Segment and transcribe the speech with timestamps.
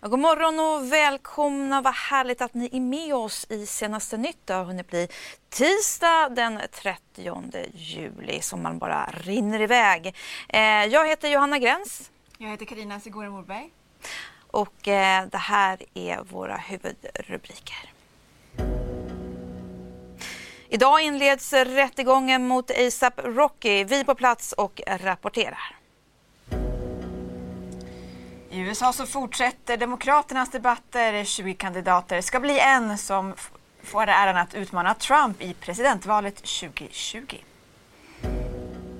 [0.00, 1.80] Ja, god morgon och välkomna.
[1.80, 4.38] Vad härligt att ni är med oss i senaste nytt.
[4.44, 5.08] Det har hunnit bli
[5.48, 7.00] tisdag den 30
[7.74, 10.14] juli som man bara rinner iväg.
[10.48, 12.10] Eh, jag heter Johanna Gräns.
[12.38, 13.70] Jag heter Karina Sigora Morberg.
[14.46, 17.92] Och eh, det här är våra huvudrubriker.
[20.68, 23.84] Idag inleds rättegången mot ASAP Rocky.
[23.84, 25.77] Vi på plats och rapporterar.
[28.58, 31.24] I USA så fortsätter Demokraternas debatter.
[31.24, 33.34] 20 kandidater ska bli en som
[33.82, 37.36] får äran att utmana Trump i presidentvalet 2020.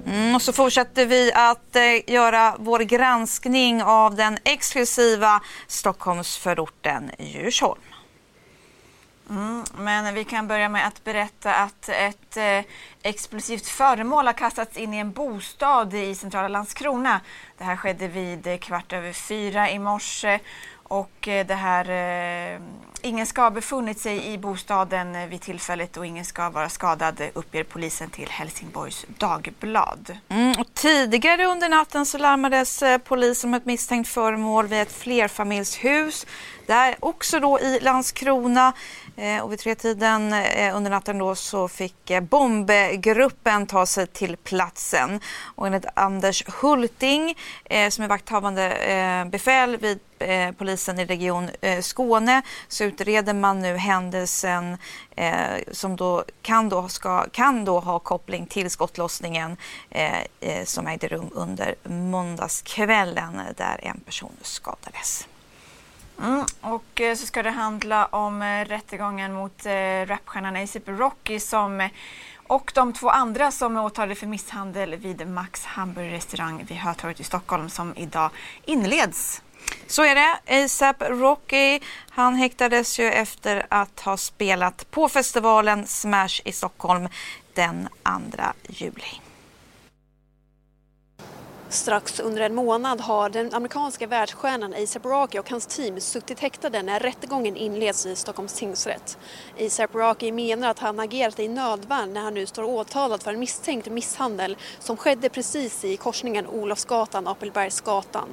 [0.06, 7.80] Mm, och så fortsätter vi att eh, göra vår granskning av den exklusiva Stockholmsförorten Djursholm.
[9.30, 12.60] Mm, men vi kan börja med att berätta att ett eh,
[13.02, 17.20] explosivt föremål har kastats in i en bostad i centrala Landskrona.
[17.58, 20.40] Det här skedde vid eh, kvart över fyra i morse
[20.88, 21.90] och eh, det här,
[22.54, 22.60] eh,
[23.02, 27.20] ingen ska ha befunnit sig i bostaden eh, vid tillfället och ingen ska vara skadad
[27.20, 30.18] eh, uppger polisen till Helsingborgs Dagblad.
[30.28, 34.92] Mm, och tidigare under natten så larmades eh, polisen om ett misstänkt föremål vid ett
[34.92, 36.26] flerfamiljshus.
[36.66, 38.72] Där också då i Landskrona.
[39.18, 44.36] Eh, och vid tretiden eh, under natten då så fick eh, bombgruppen ta sig till
[44.36, 45.20] platsen.
[45.54, 47.38] Och enligt Anders Hulting
[47.90, 49.98] som är vakthavande befäl vid
[50.58, 54.76] polisen i Region Skåne så utreder man nu händelsen
[55.72, 59.56] som då kan, då ska, kan då ha koppling till skottlossningen
[60.64, 65.26] som ägde rum under måndagskvällen där en person skadades.
[66.68, 71.88] Och eh, så ska det handla om eh, rättegången mot eh, rapstjärnan ASAP Rocky som,
[72.46, 77.24] och de två andra som är åtalade för misshandel vid Max hamburgerrestaurang vid Hötorget i
[77.24, 78.30] Stockholm som idag
[78.64, 79.42] inleds.
[79.86, 80.64] Så är det.
[80.64, 81.80] ASAP Rocky,
[82.10, 87.08] han häktades ju efter att ha spelat på festivalen Smash i Stockholm
[87.54, 89.27] den 2 juli.
[91.70, 96.82] Strax under en månad har den amerikanska världsstjärnan Asap Rocky och hans team suttit häktade
[96.82, 99.18] när rättegången inleds i Stockholms tingsrätt.
[99.60, 103.40] Asap Rocky menar att han agerat i nödvärn när han nu står åtalad för en
[103.40, 108.28] misstänkt misshandel som skedde precis i korsningen Olofsgatan-Apelbergsgatan.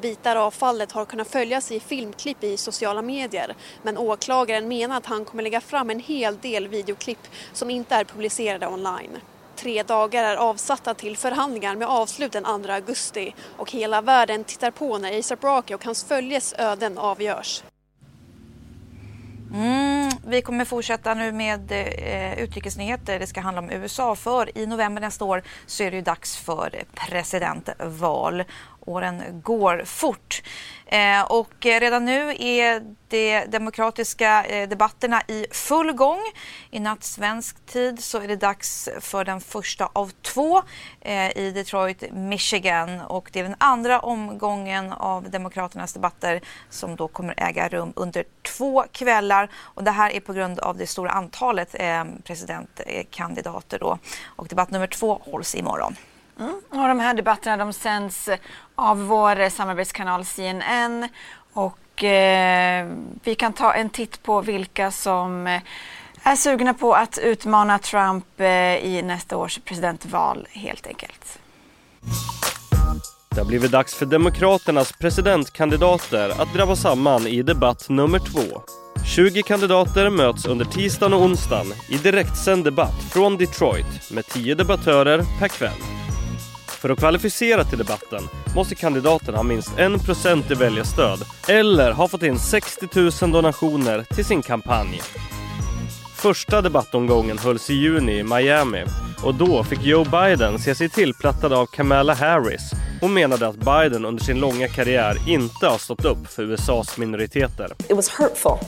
[0.00, 5.06] Bitar av fallet har kunnat följas i filmklipp i sociala medier men åklagaren menar att
[5.06, 9.18] han kommer lägga fram en hel del videoklipp som inte är publicerade online.
[9.58, 14.70] Tre dagar är avsatta till förhandlingar med avslut den 2 augusti och hela världen tittar
[14.70, 17.62] på när ASAP Rocky och hans följes öden avgörs.
[19.54, 23.18] Mm, vi kommer fortsätta nu med eh, utrikesnyheter.
[23.18, 26.36] Det ska handla om USA för i november nästa år så är det ju dags
[26.36, 28.44] för presidentval.
[28.88, 30.42] Åren går fort.
[30.86, 36.18] Eh, och redan nu är de demokratiska eh, debatterna i full gång.
[36.70, 40.62] I natt svensk tid så är det dags för den första av två
[41.00, 43.00] eh, i Detroit, Michigan.
[43.00, 48.24] Och det är den andra omgången av Demokraternas debatter som då kommer äga rum under
[48.42, 49.50] två kvällar.
[49.56, 53.78] Och det här är på grund av det stora antalet eh, presidentkandidater.
[53.78, 53.98] Då.
[54.26, 55.96] Och debatt nummer två hålls imorgon.
[56.38, 56.60] Mm.
[56.68, 58.28] Och de här debatterna de sänds
[58.74, 61.08] av vår samarbetskanal CNN
[61.52, 62.88] och eh,
[63.24, 65.62] vi kan ta en titt på vilka som eh,
[66.22, 71.38] är sugna på att utmana Trump eh, i nästa års presidentval helt enkelt.
[73.30, 78.62] Det har blivit dags för Demokraternas presidentkandidater att drabba samman i debatt nummer två.
[79.06, 85.24] 20 kandidater möts under tisdagen och onsdagen i direktsänd debatt från Detroit med 10 debattörer
[85.38, 86.07] per kväll.
[86.78, 92.22] För att kvalificera till debatten måste kandidaten ha minst 1% i väljarstöd eller ha fått
[92.22, 92.86] in 60
[93.22, 95.00] 000 donationer till sin kampanj.
[96.16, 98.84] Första debattomgången hölls i juni i Miami
[99.24, 102.70] och då fick Joe Biden se sig tillplattad av Kamala Harris.
[103.00, 107.72] Hon menade att Biden under sin långa karriär inte har stått upp för USAs minoriteter.
[107.88, 108.58] It was hurtful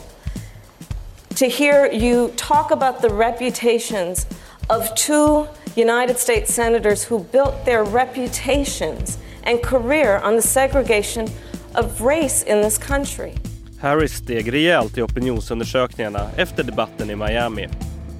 [1.35, 4.27] to hear you talk about the reputations
[4.69, 11.27] of two United States senators who built their reputations and career on the segregation
[11.75, 13.31] of race in this country.
[13.79, 17.67] Harris steg rejält i opinionsundersökningarna efter debatten i Miami.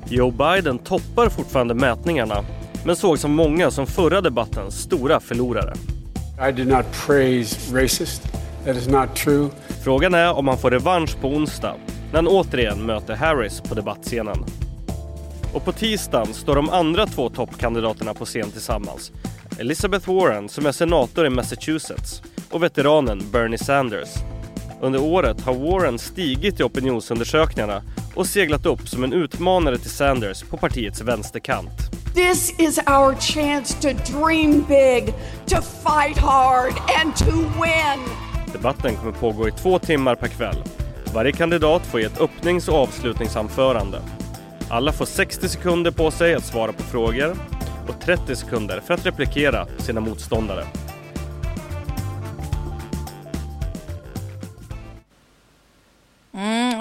[0.08, 2.46] Joe Biden toppar fortfarande mätningarna
[2.86, 5.74] men sågs av många som förra debattens stora förlorare.
[6.50, 8.22] I did not praise racist.
[8.66, 9.50] That is not true.
[9.84, 11.76] Frågan är om han får revansch på onsdag
[12.12, 14.46] när han återigen möter Harris på debattscenen.
[15.54, 19.12] Och på tisdagen står de andra två toppkandidaterna på scen tillsammans.
[19.60, 22.22] Elizabeth Warren som är senator i Massachusetts
[22.52, 24.10] och veteranen Bernie Sanders.
[24.82, 27.82] Under året har Warren stigit i opinionsundersökningarna
[28.16, 31.92] och seglat upp som en utmanare till Sanders på partiets vänsterkant.
[32.16, 35.14] This is our chance to dream big,
[35.46, 38.00] to fight hard and to win.
[38.54, 40.64] Debatten kommer pågå i två timmar per kväll.
[41.14, 44.02] Varje kandidat får ge ett öppnings och avslutningsanförande.
[44.72, 47.36] Alla får 60 sekunder på sig att svara på frågor
[47.88, 50.64] och 30 sekunder för att replikera sina motståndare.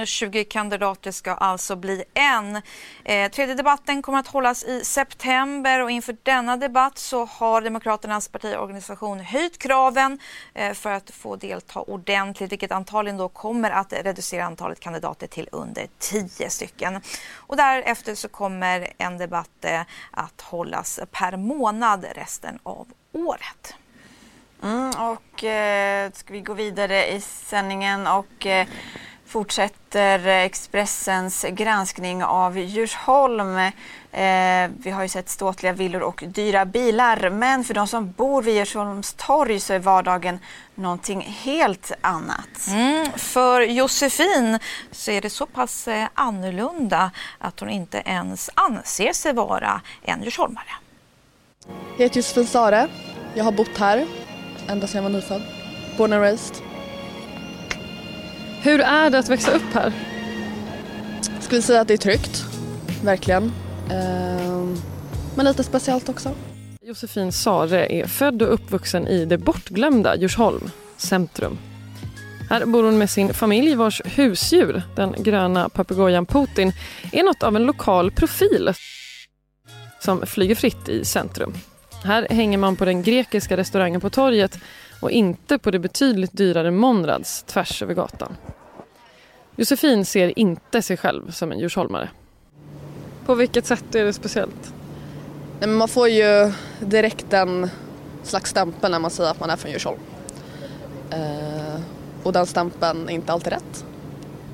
[0.06, 2.62] 20 kandidater ska alltså bli en.
[3.04, 8.28] Eh, tredje debatten kommer att hållas i september och inför denna debatt så har Demokraternas
[8.28, 10.18] partiorganisation höjt kraven
[10.54, 15.48] eh, för att få delta ordentligt vilket antagligen då kommer att reducera antalet kandidater till
[15.52, 17.00] under 10 stycken.
[17.34, 19.80] Och därefter så kommer en debatt eh,
[20.10, 23.74] att hållas per månad resten av året.
[24.62, 28.66] Mm, och eh, ska vi gå vidare i sändningen och eh,
[29.30, 33.56] fortsätter Expressens granskning av Djursholm.
[34.12, 38.42] Eh, vi har ju sett ståtliga villor och dyra bilar men för de som bor
[38.42, 40.38] vid Djursholms torg så är vardagen
[40.74, 42.68] någonting helt annat.
[42.68, 44.58] Mm, för Josefin
[44.90, 50.22] så är det så pass eh, annorlunda att hon inte ens anser sig vara en
[50.22, 50.70] djursholmare.
[51.96, 52.88] Jag heter Josefin Sare.
[53.34, 54.06] Jag har bott här
[54.68, 55.42] ända sedan jag var nyfödd.
[55.96, 56.69] Born and raised.
[58.62, 59.92] Hur är det att växa upp här?
[61.34, 62.44] Jag skulle säga att det är tryggt,
[63.04, 63.52] verkligen.
[63.90, 64.76] Ehm,
[65.36, 66.34] men lite speciellt också.
[66.82, 71.58] Josefin Sare är född och uppvuxen i det bortglömda Djursholm centrum.
[72.50, 76.72] Här bor hon med sin familj vars husdjur, den gröna papegojan Putin,
[77.12, 78.72] är något av en lokal profil
[80.00, 81.54] som flyger fritt i centrum.
[82.04, 84.58] Här hänger man på den grekiska restaurangen på torget
[85.00, 88.36] och inte på det betydligt dyrare Monrads tvärs över gatan.
[89.56, 92.08] Josefin ser inte sig själv som en djursholmare.
[93.26, 94.74] På vilket sätt är det speciellt?
[95.60, 97.70] Nej, man får ju direkt en
[98.22, 99.98] slags stämpel när man säger att man är från Djursholm.
[101.10, 101.80] Eh,
[102.22, 103.84] och den stämpeln är inte alltid rätt.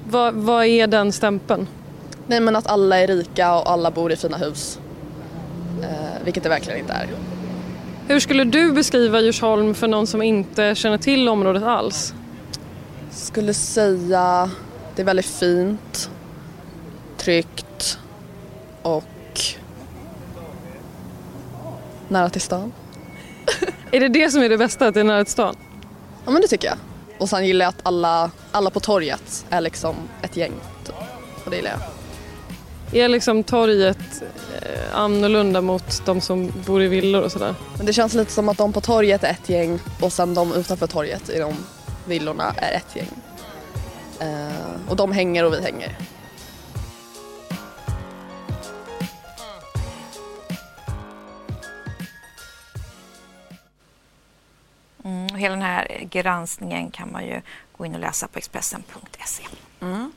[0.05, 1.69] Vad, vad är den stämpeln?
[2.27, 4.79] Nej men att alla är rika och alla bor i fina hus.
[5.83, 7.09] Eh, vilket det verkligen inte är.
[8.09, 12.15] Hur skulle du beskriva Djursholm för någon som inte känner till området alls?
[13.11, 14.51] Skulle säga
[14.97, 16.11] det är väldigt fint,
[17.17, 17.99] tryggt
[18.83, 19.41] och
[22.09, 22.73] nära till stan.
[23.91, 25.57] är det det som är det bästa, att det är nära till stan?
[26.25, 26.77] Ja men det tycker jag.
[27.19, 30.53] Och sen gillar jag att alla, alla på torget är liksom ett gäng.
[30.85, 30.95] Typ.
[31.45, 31.96] Och det gillar jag.
[32.93, 34.23] Är liksom torget
[34.63, 37.55] eh, annorlunda mot de som bor i villor och sådär?
[37.77, 40.53] Men det känns lite som att de på torget är ett gäng och sen de
[40.53, 41.55] utanför torget i de
[42.07, 43.09] villorna är ett gäng.
[44.21, 45.97] Eh, och de hänger och vi hänger.
[55.05, 57.41] Mm, hela den här granskningen kan man ju
[57.77, 59.45] gå in och läsa på Expressen.se.
[59.81, 60.13] Mm.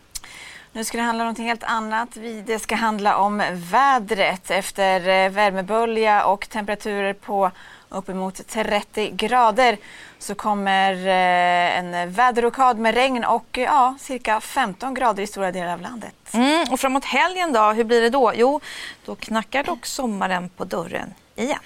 [0.74, 2.18] Nu ska det handla om något helt annat.
[2.46, 4.52] Det ska handla om vädret.
[4.52, 7.52] Efter eh, värmebölja och temperaturer på
[7.90, 9.78] uppemot 30 grader
[10.20, 15.74] så kommer eh, en väderrokad med regn och ja, cirka 15 grader i stora delar
[15.74, 16.16] av landet.
[16.34, 18.32] Mm, och framåt helgen då, hur blir det då?
[18.36, 18.60] Jo,
[19.06, 21.60] då knackar dock sommaren på dörren igen.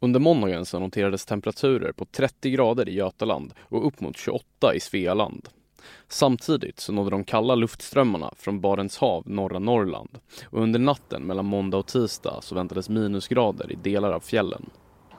[0.00, 4.80] Under måndagen så noterades temperaturer på 30 grader i Götaland och upp mot 28 i
[4.80, 5.48] Svealand.
[6.08, 11.44] Samtidigt så nådde de kalla luftströmmarna från Barents hav norra Norrland och under natten mellan
[11.44, 14.70] måndag och tisdag så väntades minusgrader i delar av fjällen.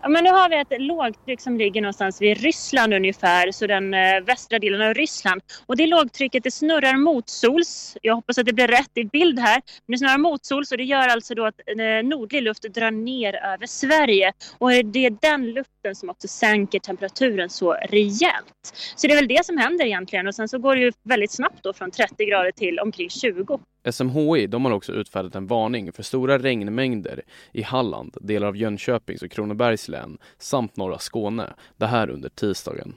[0.06, 3.94] Ja, men nu har vi ett lågtryck som ligger någonstans vid Ryssland ungefär, så den
[3.94, 5.42] eh, västra delen av Ryssland.
[5.66, 7.98] Och det lågtrycket det snurrar motsols.
[8.02, 9.62] Jag hoppas att det blir rätt i bild här.
[9.86, 13.36] Men det snurrar motsols och det gör alltså då att eh, nordlig luft drar ner
[13.36, 14.34] över Sverige.
[14.58, 18.74] Och det är den luften som också sänker temperaturen så rejält.
[18.96, 20.28] Så det är väl det som händer egentligen.
[20.28, 23.60] Och sen så går det ju väldigt snabbt då från 30 grader till omkring 20.
[23.92, 29.22] SMHI de har också utfärdat en varning för stora regnmängder i Halland, delar av Jönköpings
[29.22, 32.96] och Kronobergs län samt norra Skåne, det här under tisdagen.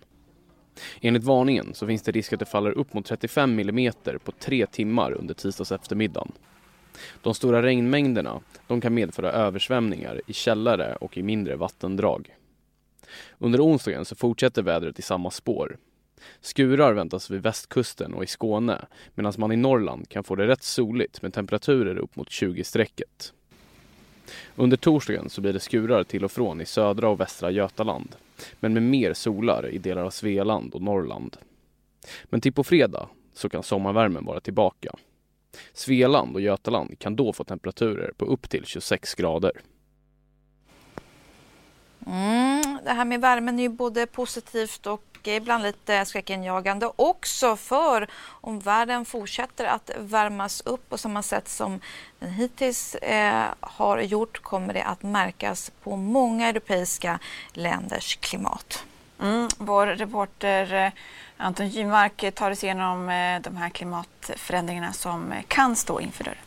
[1.00, 3.92] Enligt varningen så finns det risk att det faller upp mot 35 mm
[4.24, 6.32] på tre timmar under tisdags eftermiddagen.
[7.22, 12.34] De stora regnmängderna de kan medföra översvämningar i källare och i mindre vattendrag.
[13.38, 15.76] Under onsdagen så fortsätter vädret i samma spår.
[16.40, 20.62] Skurar väntas vid västkusten och i Skåne medan man i Norrland kan få det rätt
[20.62, 23.32] soligt med temperaturer upp mot 20-strecket.
[24.56, 28.16] Under torsdagen så blir det skurar till och från i södra och västra Götaland
[28.60, 31.36] men med mer solar i delar av Svealand och Norrland.
[32.24, 34.94] Men till på fredag så kan sommarvärmen vara tillbaka.
[35.72, 39.52] Svealand och Götaland kan då få temperaturer på upp till 26 grader.
[42.06, 48.06] Mm, det här med värmen är ju både positivt och ibland lite skräckinjagande också för
[48.22, 51.80] om världen fortsätter att värmas upp på samma sätt som
[52.18, 57.18] den hittills eh, har gjort kommer det att märkas på många europeiska
[57.52, 58.84] länders klimat.
[59.20, 60.92] Mm, vår reporter eh,
[61.36, 66.38] Anton Gymark tar oss igenom eh, de här klimatförändringarna som kan stå inför dörren.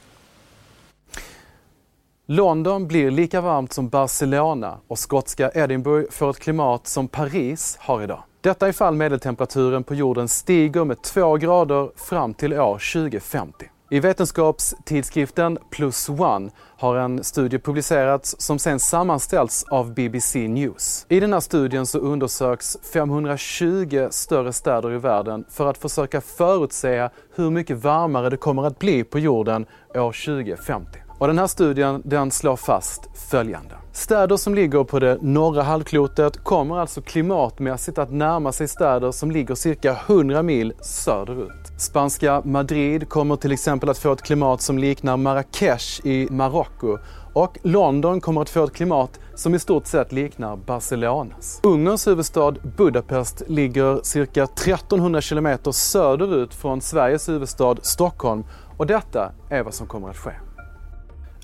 [2.26, 8.02] London blir lika varmt som Barcelona och skotska Edinburgh får ett klimat som Paris har
[8.02, 8.24] idag.
[8.44, 13.66] Detta ifall medeltemperaturen på jorden stiger med 2 grader fram till år 2050.
[13.90, 21.06] I vetenskapstidskriften Plus One har en studie publicerats som sen sammanställts av BBC News.
[21.10, 27.10] I den här studien så undersöks 520 större städer i världen för att försöka förutsäga
[27.36, 31.11] hur mycket varmare det kommer att bli på jorden år 2050.
[31.22, 33.76] Och den här studien den slår fast följande.
[33.92, 39.32] Städer som ligger på det norra halvklotet kommer alltså klimatmässigt att närma sig städer som
[39.32, 41.72] ligger cirka 100 mil söderut.
[41.78, 46.98] Spanska Madrid kommer till exempel att få ett klimat som liknar Marrakesh i Marocko
[47.34, 51.60] och London kommer att få ett klimat som i stort sett liknar Barcelonas.
[51.64, 58.44] Ungerns huvudstad Budapest ligger cirka 1300 kilometer söderut från Sveriges huvudstad Stockholm
[58.78, 60.32] och detta är vad som kommer att ske.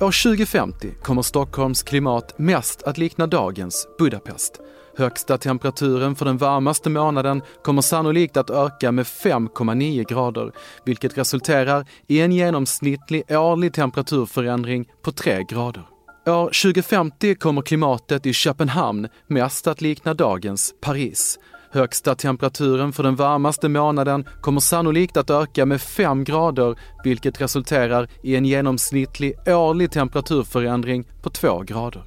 [0.02, 4.62] År 2050 kommer Stockholms klimat mest att likna dagens Budapest.
[4.98, 10.52] Högsta temperaturen för den varmaste månaden kommer sannolikt att öka med 5,9 grader,
[10.86, 15.84] vilket resulterar i en genomsnittlig årlig temperaturförändring på 3 grader.
[16.28, 21.40] År 2050 kommer klimatet i Köpenhamn mest att likna dagens Paris.
[21.72, 28.08] Högsta temperaturen för den varmaste månaden kommer sannolikt att öka med 5 grader vilket resulterar
[28.24, 32.04] i en genomsnittlig årlig temperaturförändring på 2 grader.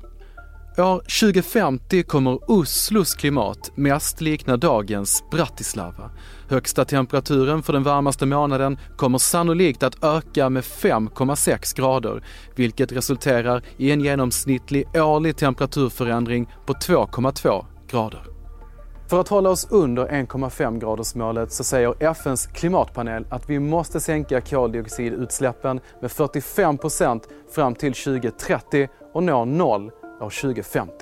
[0.78, 6.10] År 2050 kommer Oslos klimat mest likna dagens Bratislava.
[6.48, 12.24] Högsta temperaturen för den varmaste månaden kommer sannolikt att öka med 5,6 grader
[12.54, 18.39] vilket resulterar i en genomsnittlig årlig temperaturförändring på 2,2 grader.
[19.10, 24.40] För att hålla oss under 1,5 gradersmålet så säger FNs klimatpanel att vi måste sänka
[24.40, 29.90] koldioxidutsläppen med 45 procent fram till 2030 och nå noll
[30.20, 30.92] år 2050.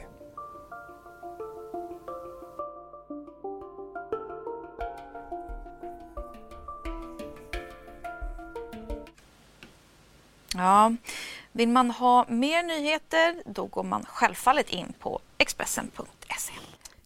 [10.55, 10.93] Ja,
[11.53, 16.17] vill man ha mer nyheter då går man självfallet in på Expressen.se.